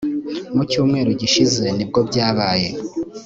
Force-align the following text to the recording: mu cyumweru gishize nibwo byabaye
mu 0.55 0.63
cyumweru 0.71 1.09
gishize 1.21 1.63
nibwo 1.75 1.99
byabaye 2.09 2.69